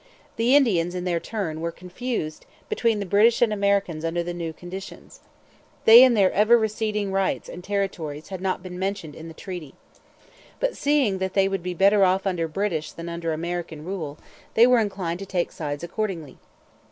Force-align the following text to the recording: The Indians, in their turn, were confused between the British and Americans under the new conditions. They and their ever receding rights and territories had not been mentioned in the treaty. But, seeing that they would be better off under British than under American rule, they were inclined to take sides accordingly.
The 0.35 0.55
Indians, 0.55 0.95
in 0.95 1.03
their 1.03 1.19
turn, 1.19 1.61
were 1.61 1.71
confused 1.71 2.47
between 2.69 2.99
the 2.99 3.05
British 3.05 3.39
and 3.39 3.53
Americans 3.53 4.03
under 4.03 4.23
the 4.23 4.33
new 4.33 4.51
conditions. 4.51 5.19
They 5.85 6.03
and 6.03 6.17
their 6.17 6.31
ever 6.31 6.57
receding 6.57 7.11
rights 7.11 7.47
and 7.47 7.63
territories 7.63 8.29
had 8.29 8.41
not 8.41 8.63
been 8.63 8.79
mentioned 8.79 9.13
in 9.13 9.27
the 9.27 9.35
treaty. 9.35 9.75
But, 10.59 10.75
seeing 10.75 11.19
that 11.19 11.35
they 11.35 11.47
would 11.47 11.61
be 11.61 11.75
better 11.75 12.03
off 12.03 12.25
under 12.25 12.47
British 12.47 12.91
than 12.91 13.09
under 13.09 13.31
American 13.31 13.85
rule, 13.85 14.17
they 14.55 14.65
were 14.65 14.79
inclined 14.79 15.19
to 15.19 15.27
take 15.27 15.51
sides 15.51 15.83
accordingly. 15.83 16.39